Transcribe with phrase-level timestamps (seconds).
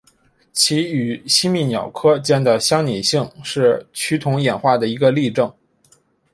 [0.51, 5.53] 其与吸蜜鸟科间的相拟性是趋同演化的一个例证。